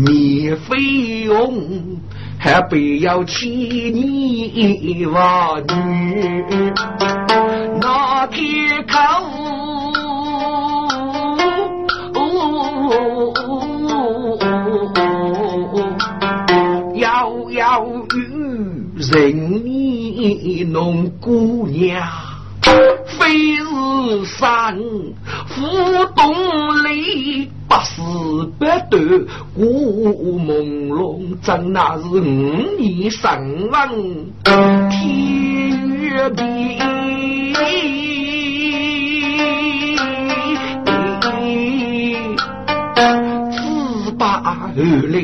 [0.03, 0.79] 你费
[1.27, 2.01] 用，
[2.39, 3.45] 还不要欺
[3.93, 6.73] 你娃女，
[7.83, 8.41] 那铁
[8.89, 8.99] 口
[16.95, 17.87] 要要
[18.17, 18.19] 与
[18.97, 22.03] 人你弄姑娘，
[23.19, 24.79] 非是山
[25.47, 26.33] 浮动
[26.85, 27.51] 里。
[27.71, 28.03] 八十
[28.59, 29.01] 八段
[29.55, 32.19] 古朦胧，真那是五
[32.81, 33.31] 年神
[33.71, 34.33] 文
[34.91, 36.43] 天月比。
[43.53, 45.23] 十八后来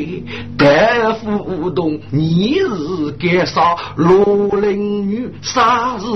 [0.57, 6.07] 大夫动，你是该杀罗林女，杀是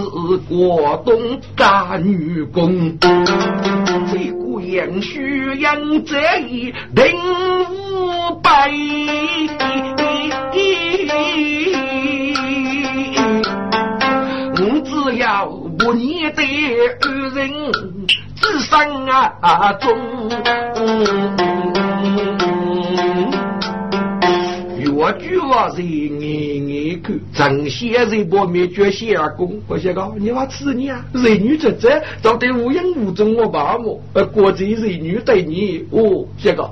[0.47, 1.13] 国东
[1.57, 2.97] 大女工。
[4.71, 7.13] 杨须杨这一定
[7.69, 8.71] 五百，
[14.55, 15.45] 我只要
[15.77, 16.41] 不念的
[17.01, 17.51] 二人
[18.37, 19.91] 之生啊中。
[25.01, 36.69] 我句话是眼眼看，正先生把灭绝先公，我想讲你话吃你啊，人女出这，找得无影无踪我爸我，呃，国际人女对你，哦，想讲，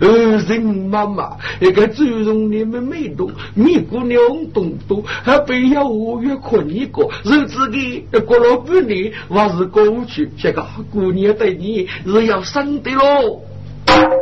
[0.00, 0.08] 呃，
[0.46, 4.20] 人妈妈，那个尊重你们美动，米姑娘
[4.54, 13.40] 懂懂，还不要我越困一个，日子给过了半年，还是过不去，想讲姑娘对你是要生的喽。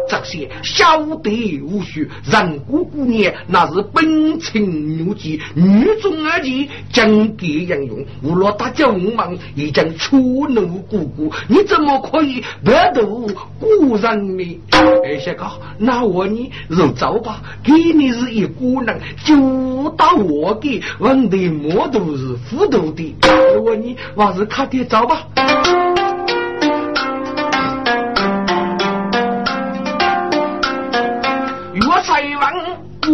[0.09, 8.05] 这些小弟无须，人姑姑娘那是本情牛技，女中二技将给应用。
[8.23, 14.61] 无论大家文盲，已经触怒姑姑，你怎么可以白度古人呢？
[15.05, 15.47] 哎，小哥，
[15.79, 23.15] 那我你入走吧，给你是一姑娘，就到我给问的么都是糊涂的。
[23.63, 25.27] 我你还是看点走吧。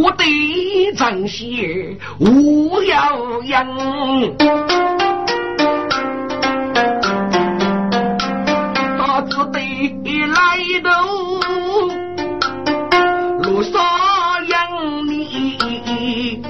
[0.02, 0.24] 我的
[0.96, 3.66] 长鞋无要样，
[8.98, 9.58] 大子的
[10.26, 10.36] 来
[10.84, 10.88] 头，
[13.42, 13.72] 路上
[14.48, 14.54] 养
[15.08, 16.42] 你，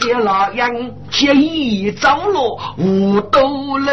[0.00, 0.72] 爹老样
[1.10, 3.92] 结义走了五斗楼。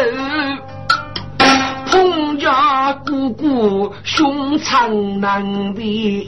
[1.88, 6.26] 洪家姑姑凶残难辨，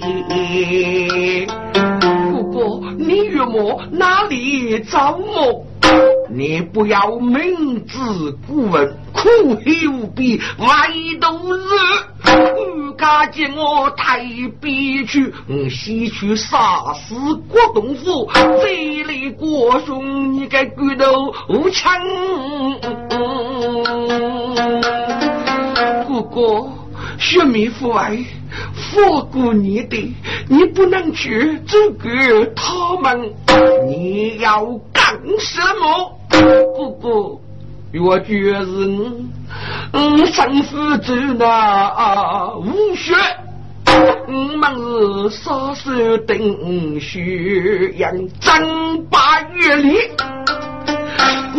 [2.98, 5.64] 你与我哪里找我？
[6.30, 7.96] 你不要明知
[8.46, 10.66] 故问，苦恨无比，外
[11.20, 11.60] 头日。
[12.96, 14.20] 敢见我太
[14.60, 15.32] 逼去，
[15.70, 17.14] 西去杀死
[17.48, 21.92] 郭东府，这里郭兄你该骨头无枪。
[26.06, 26.68] 不过，
[27.18, 28.16] 学妹父爱，
[28.74, 30.14] 佛过你的，
[30.48, 32.08] 你不能去阻隔
[32.54, 33.34] 他们，
[33.86, 35.04] 你要干
[35.38, 36.16] 什么？
[36.76, 37.40] 不过，
[38.00, 39.28] 我觉是你，
[39.92, 43.14] 嗯，生死之难无血，
[43.86, 49.98] 我们是杀手等血阳争八月里。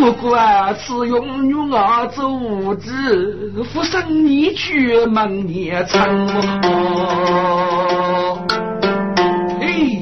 [0.00, 6.00] 不管是用女儿做子，扶生你去门也成。
[9.60, 10.00] 嘿，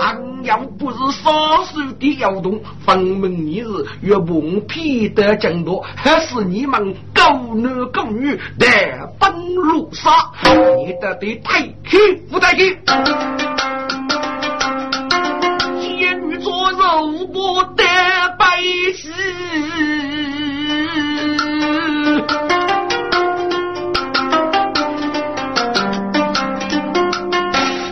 [0.00, 1.30] 俺要不是杀
[1.62, 3.68] 手的摇动，分明你是
[4.00, 8.66] 越蒙皮的更多，还是你们狗男狗女的
[9.20, 10.10] 本路杀，
[10.78, 11.98] 你得得太去
[12.30, 12.78] 不带去。
[15.82, 17.84] 仙女做肉不得。
[18.94, 19.08] 是，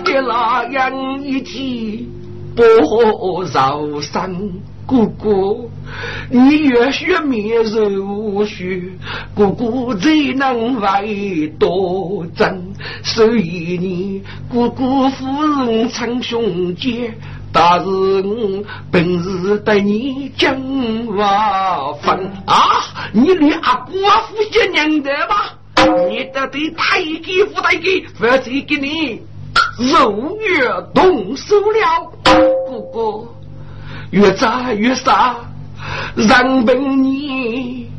[0.05, 2.09] 给那样一提
[2.55, 2.63] 不
[3.45, 4.53] 饶生，
[4.87, 5.71] 姑姑，
[6.31, 8.83] 你越学面如雪，
[9.35, 12.63] 姑姑怎能为多争？
[13.03, 17.15] 所以你姑姑夫人称兄姐。
[17.53, 20.57] 大是我本是对你讲
[21.17, 22.57] 话分啊！
[23.13, 25.55] 你连阿姑阿夫些娘的吧？
[26.09, 29.21] 你得对太监夫太监，否则给你
[29.93, 32.11] 肉越动手了。
[32.25, 33.29] 哥哥
[34.11, 35.37] 越扎越傻，
[36.17, 37.92] 让本你。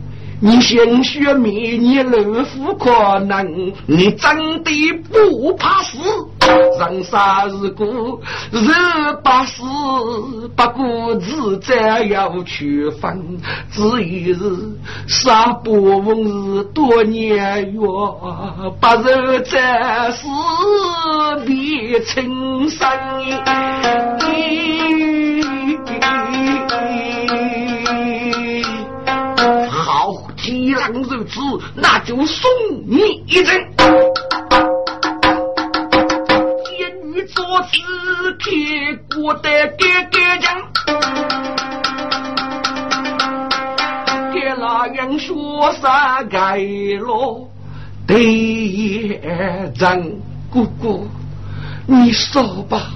[0.45, 4.71] 你鲜血灭你老夫可能，你真的
[5.09, 5.97] 不怕死？
[6.81, 7.17] 人生
[7.61, 8.19] 如果
[8.51, 8.67] 人
[9.23, 9.63] 把死，
[10.53, 13.39] 不过是再要去分，
[13.71, 14.37] 只一日
[15.07, 20.27] 杀不问是多年月，不如再死
[21.45, 22.85] 别情深。
[30.73, 31.39] 狼如此，
[31.75, 32.49] 那就送
[32.85, 33.55] 你一针。
[36.65, 40.61] 仙女做此铁过的哥哥讲，
[44.33, 47.47] 给那样说啥该了？
[48.05, 49.19] 第一
[49.77, 50.19] 针，
[50.49, 51.07] 姑姑，
[51.85, 52.91] 你说吧，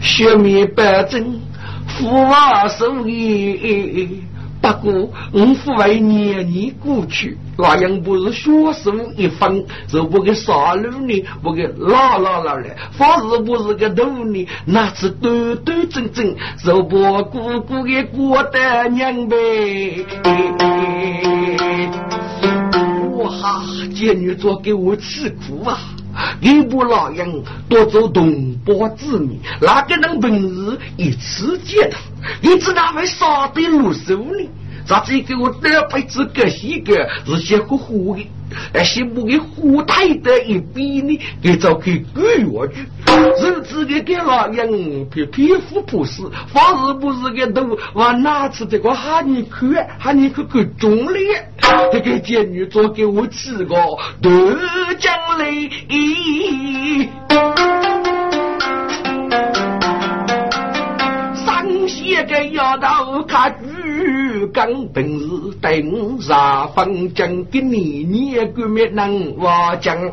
[0.00, 1.40] 血灭百针，
[1.86, 4.24] 福娃受益。
[4.64, 14.48] 不过，我父为年年过去，那样不是血手一分，就不给杀戮呢，不给拉拉拉来，反是不是个头呢？
[14.64, 16.34] 那是端端正正，
[16.64, 20.06] 就不姑姑给过得娘呗。
[23.18, 23.62] 哇，哈，
[23.94, 25.78] 贱女做给我吃苦啊！
[26.40, 31.98] 吕布老鹰夺走同胞之女，哪个能本事一次接他？
[32.40, 34.48] 你知哪会杀得入手呢？
[34.86, 38.26] 咋子给我这辈子个西个是些糊糊的，
[38.72, 42.86] 哎，些不给糊太的一比呢，给找去鬼下去。
[43.40, 46.22] 日子给给老人皮皮肤不是，
[46.52, 51.12] 反而不是个都往哪次这个哈尼看，哈尼去看中了。
[51.90, 53.74] 这个贱女做给我吃个
[54.20, 54.30] 豆
[54.98, 55.70] 浆嘞。
[61.94, 70.12] 上些个丫头看剧刚本事，等啥风筝给你捏个面能瓦浆。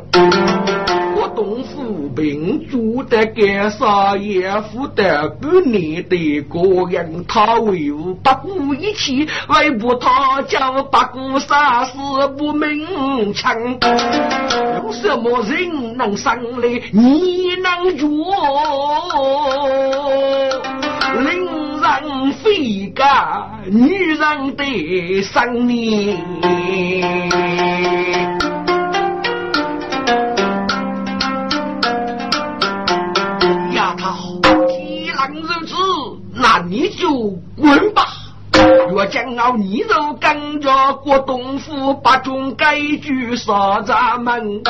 [1.16, 6.60] 我东府兵住的干啥也负得半年的个
[6.92, 11.98] 人，他为伍八股一起，为不他叫八股杀死
[12.38, 13.56] 不明枪。
[14.84, 16.82] 有什么人能上来？
[16.92, 18.08] 你能做？
[21.14, 23.04] 令浪费个
[23.66, 26.16] 女人的生命。
[33.74, 35.76] 丫头既然如此
[36.36, 37.10] 那你就
[37.58, 38.04] 滚吧。
[38.92, 44.62] 若将要你肉跟着过东府把中街局杀咱们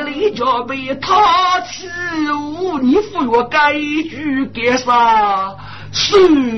[0.00, 1.88] 里就被他欺
[2.28, 5.54] 侮，你服我改句给啥？
[5.92, 6.16] 手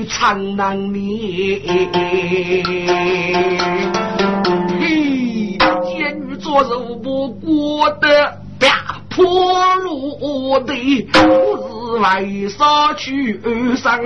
[0.09, 1.61] 长难灭。
[4.79, 5.57] 嘿，
[5.97, 8.39] 监狱做肉不过的。
[9.09, 10.73] 破路的
[11.11, 13.39] 不是为啥去
[13.75, 13.99] 上？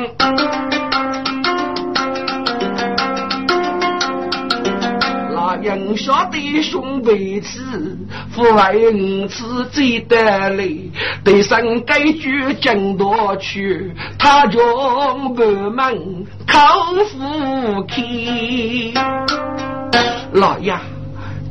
[5.58, 7.98] 人晓得兄辈子，
[8.32, 10.90] 父爱五次最得累，
[11.24, 16.58] 对上该句讲多去，他将门门口
[17.06, 18.02] 福开。
[20.34, 20.74] 老爷。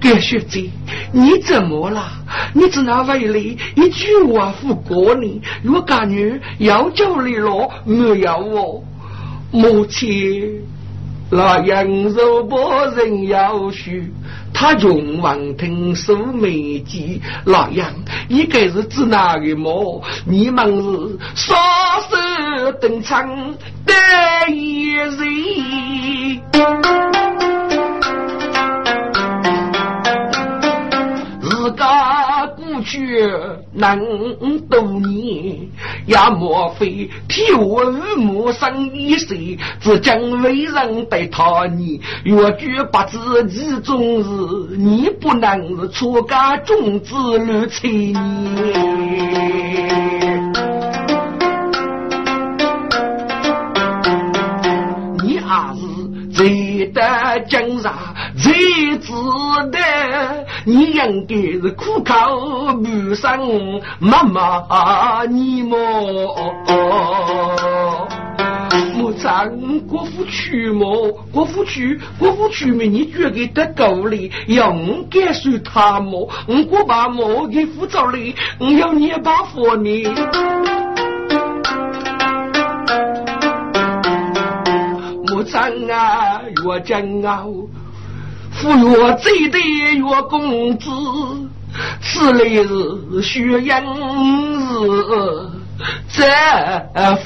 [0.03, 0.71] 叶学姐，
[1.11, 2.01] 你怎么了？
[2.55, 8.85] 你只拿为了一句话不过你，我感觉要叫你了，我要我
[9.51, 10.63] 母亲。
[11.29, 12.57] 那人肉不
[12.95, 14.13] 人要许，
[14.55, 17.21] 他勇往听书没记。
[17.45, 17.93] 那样，
[18.29, 20.03] 你该是指哪个么？
[20.25, 21.59] 你们是双
[22.09, 23.29] 手登场
[23.85, 23.93] 得
[24.53, 26.43] 一人。
[31.41, 32.26] 个过
[32.87, 33.29] 去
[33.73, 33.99] 能
[34.69, 35.69] 多年，
[36.07, 39.37] 也莫非天我父母生一世，
[39.81, 48.17] 只将为人对他你，若觉不知其中事，你不能是出家种子乱催你。
[55.49, 55.86] 还是
[56.37, 57.01] 最得
[57.49, 57.91] 精神。
[58.37, 59.11] 最值
[59.73, 59.79] 得，
[60.65, 62.15] 你应该是苦口
[62.75, 65.77] 不生妈妈你么？
[68.95, 69.49] 莫唱
[69.81, 71.11] 国父曲么？
[71.33, 72.85] 国父曲，国父曲么？
[72.85, 74.17] 你觉得得够了？
[74.49, 76.31] 要我感受他么？
[76.71, 78.19] 我把莫给辅助了，
[78.59, 80.05] 我要你把佛呢？
[85.37, 85.61] 莫唱
[85.91, 87.45] 啊，越讲啊！
[88.53, 90.89] 富越最的越公子，
[92.01, 95.51] 此类是血养日，
[96.09, 96.25] 这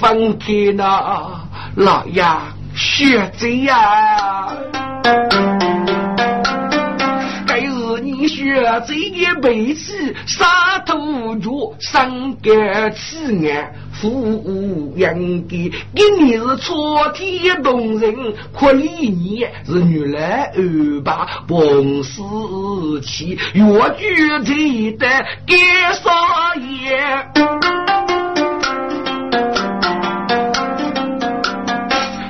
[0.01, 1.41] 分开那
[1.77, 4.49] 老呀血债呀，
[7.47, 11.49] 该是你血债的背弃，杀头脚，
[11.79, 13.73] 伤感此眼。
[14.01, 15.15] 富养
[15.47, 18.15] 的，今年是错天动人，
[18.59, 22.23] 可里年是女来二八碰死
[23.03, 23.63] 期，越
[23.99, 25.07] 具体的
[25.47, 25.59] 干
[26.03, 26.11] 啥
[26.57, 26.99] 也？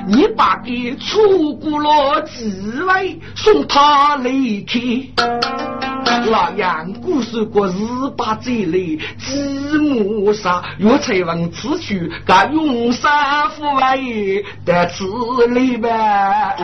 [0.07, 2.51] 你把给出过了几
[2.85, 5.90] 位，送他离开。
[6.29, 7.73] 老杨故事过日
[8.15, 16.57] 把这里，积木沙，药材王此去，该用山富为得此里呗。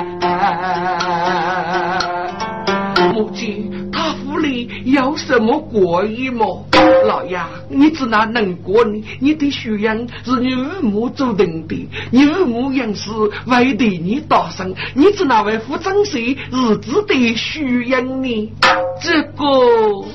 [3.14, 6.66] 母亲，他府里有什么过意么？
[7.06, 7.40] 老爷，
[7.70, 9.04] 你只哪能过呢？
[9.20, 13.10] 你的修养是你父母注定的，你父母养是
[13.46, 18.54] 为对你打生，你只哪为父争谁日子的修养呢？
[19.02, 20.07] 这个。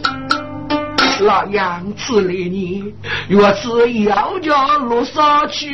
[1.23, 2.83] 老杨吃了你，
[3.29, 5.69] 若是杨家路上去，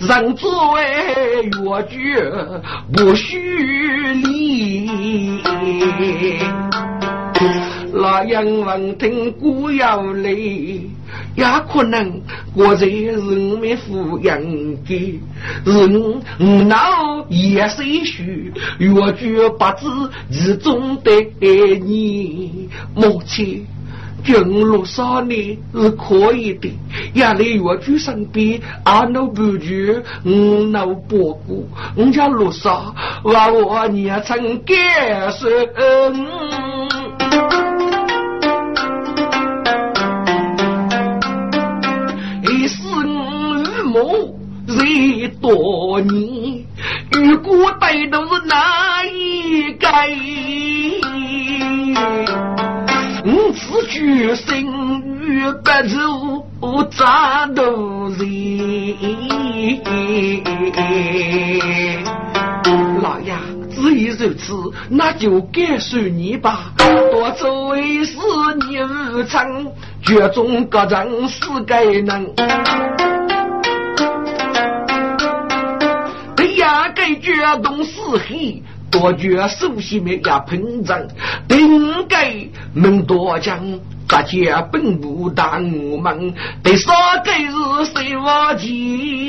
[0.00, 0.82] 人作为
[1.44, 2.16] 越剧
[2.92, 3.38] 不许
[4.14, 4.90] 你。
[7.92, 10.80] 老杨闻听古要泪，
[11.36, 12.20] 也可能
[12.56, 13.16] 我在人
[13.60, 14.40] 民抚养
[14.84, 15.20] 的
[15.64, 19.86] 人，人老也岁许，越剧不知
[20.32, 23.64] 其中的你母亲。
[24.24, 26.72] 军路上呢是可以的，
[27.12, 35.50] 也来越剧身边，俺老不觉，我老伯姑，我家路上把我年成改生。
[43.96, 44.34] 我
[44.66, 46.64] 人多年，
[47.12, 49.86] 如果带都是哪一个？
[53.26, 54.70] 我此举心
[55.22, 58.20] 与不足，战斗人。
[63.00, 63.34] 老爷，
[63.70, 66.72] 只已如此，那就该随你吧。
[66.76, 68.18] 多作为是
[68.68, 69.72] 你无常，
[70.02, 72.30] 绝中各人是该能。
[77.20, 78.62] 决动是黑，
[78.94, 80.96] 多决手心面也膨胀，
[81.48, 82.32] 顶盖
[82.72, 83.58] 门多将，
[84.06, 86.32] 大家本不当我们，
[86.62, 86.92] 得啥
[87.24, 89.28] 个是谁忘记？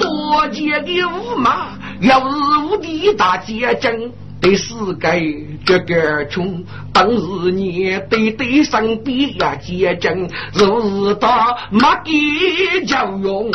[0.00, 2.26] 多结的五马，要是
[2.66, 4.10] 无敌大结阵。
[4.42, 13.48] 对世界这个穷，当日你对对上边呀结晶，若是他没给教用，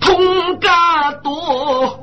[0.00, 2.00] 痛加多；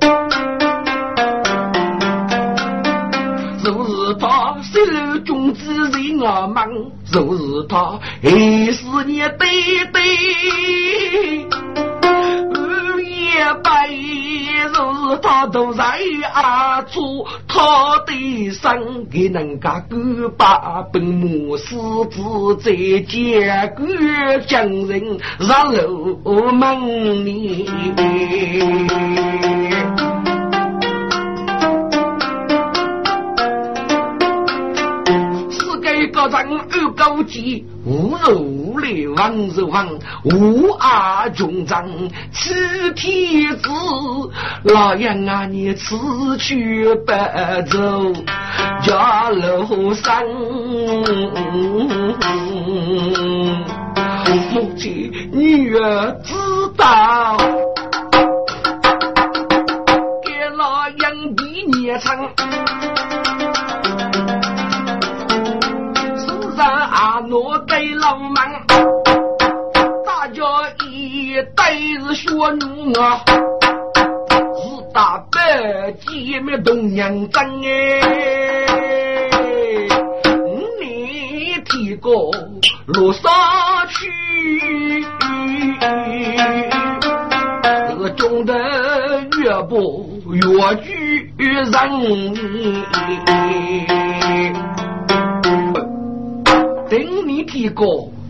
[3.64, 11.89] 若是他收了种子在我们，若是他还是你对对。
[13.30, 13.32] 一
[13.64, 14.72] 百日
[15.22, 15.84] 他都在
[16.34, 21.76] 阿祖，他的身给人家哥把本母狮
[22.10, 22.72] 子在
[23.08, 23.86] 见过
[24.48, 27.70] 将人上楼门里。
[36.20, 39.88] 高人二高级，无肉无力王肉王，
[40.26, 41.88] 无阿穷长
[42.34, 43.70] 吃天子。
[44.64, 45.96] 老爷啊，你此
[46.38, 47.14] 去不
[47.72, 48.12] 走
[48.84, 50.22] 家楼上，
[54.52, 56.34] 母亲女儿知
[56.76, 57.38] 道，
[60.26, 62.30] 给老杨比年长。
[72.30, 75.42] 是学奴啊，是大伯
[76.06, 77.72] 姐妹同娘争哎，
[80.80, 82.12] 你提个
[82.86, 83.32] 路上
[83.88, 84.12] 去，
[87.90, 88.54] 这个中的
[89.40, 91.74] 越不越举人。
[96.90, 97.86] 等你提高，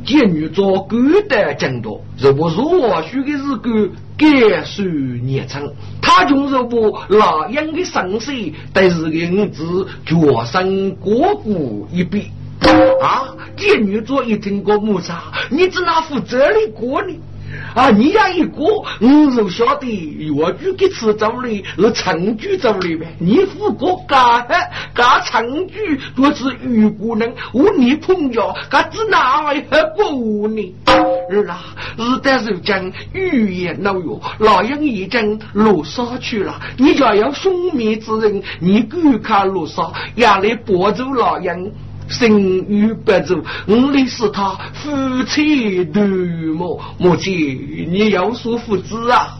[0.06, 2.02] 妓女做官的更多。
[2.18, 3.70] 如果若许的是狗
[4.18, 5.62] 该受年长，
[6.02, 8.32] 他穷如果老样的生死，
[8.74, 12.32] 但是个日子脚上过骨一笔
[13.02, 13.36] 啊！
[13.56, 17.14] 妓女做一听过木叉，你只拿负责的过呢？
[17.76, 17.90] 啊！
[17.90, 18.64] 你呀一个，
[19.00, 23.16] 我就晓得越剧给吃走了，是长剧走了呗。
[23.20, 24.42] 你副国家
[24.94, 30.76] 干长剧，若是玉姑娘，我你碰着，他只哪位还不呢？
[30.86, 31.64] 儿啊，
[31.98, 36.60] 日的是讲语言老哟，老杨已经落沙去了。
[36.78, 41.72] 你家要兄妹之人，你敢看落沙，也来保住老杨。
[42.10, 46.04] 生于不足，我的是他夫妻对
[46.54, 46.66] 吗？
[46.98, 49.39] 母亲，你要说父子啊！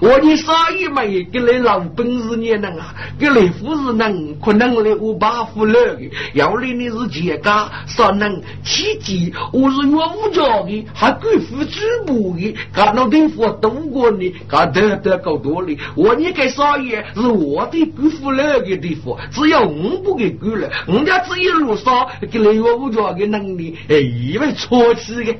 [0.00, 9.32] 我的啥也没，给你老本事也能啊，给你夫是能，可能来我把夫了的，要来你是钱家，啥能起计？
[9.52, 15.76] 我是岳武家的，还贵妇主母的，干那地方多过你，干得得够多的。
[15.94, 25.34] 我你给少爷是我的贵妇了的地方，只要我不给贵了，我家这一路上给你岳武家的能力，哎，以为错气的。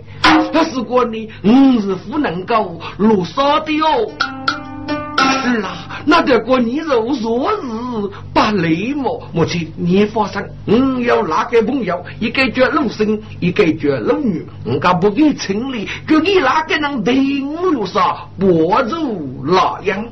[0.52, 4.10] 要是过你，我是不能够路上的哦。
[4.26, 9.22] 儿啊，那得过你若昨日把雷么？
[9.32, 18.02] 母亲，你放心，我要哪个朋友，一个叫陆生，一个叫陆女，我家不给城里，就你哪个能听我说，
[18.38, 20.04] 不如那样。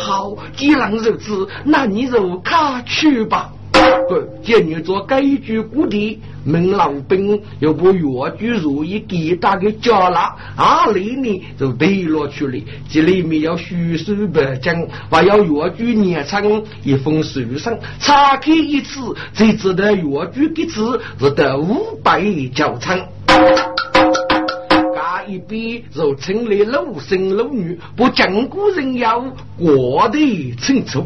[0.00, 3.50] 好，既然如此，那你就看去吧。
[4.08, 12.58] 不，见你做该句故地，门老兵又不越剧如意给打给交了，阿里呢就对落去了。
[12.88, 14.74] 这里面要虚手白讲，
[15.10, 16.42] 还要越剧年长
[16.84, 22.22] 一封书上，查看一次才知道越剧的字是得五百
[22.54, 22.98] 交长。
[24.94, 29.20] 嘎一笔就成了老生老女，不讲古人要
[29.58, 31.04] 过得清楚。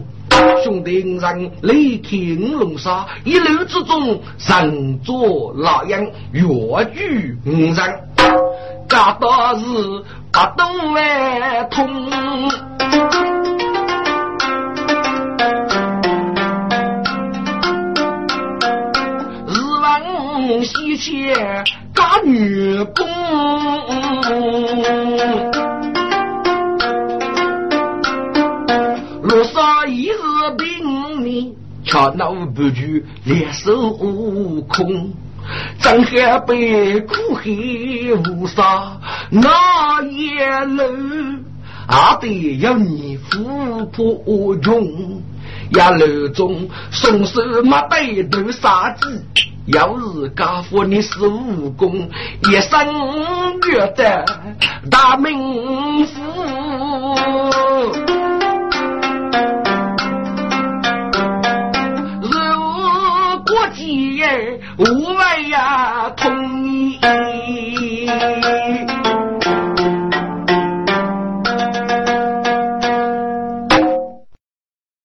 [0.62, 6.42] 兄弟五人雷天龙沙，一路之中上座那样越
[6.94, 7.76] 剧五人，
[8.88, 9.64] 搞到是
[10.32, 11.88] 不东来通，
[19.46, 21.34] 日往西去
[21.94, 23.06] 干女工。
[29.30, 30.14] 路上一日
[30.58, 31.54] 兵你
[31.84, 35.12] 瞧那不惧两手空，
[35.80, 37.48] 张海北苦海
[38.28, 38.98] 无沙，
[39.30, 40.34] 那一
[40.74, 40.82] 路
[41.86, 45.22] 还得要你富婆穷，
[45.76, 49.06] 呀路中松手没带头杀鸡，
[49.66, 52.10] 要是家父你是武功，
[52.50, 54.24] 一生觉得
[54.90, 56.20] 大名府。
[63.90, 64.84] 一夜无
[65.14, 66.96] 外呀同你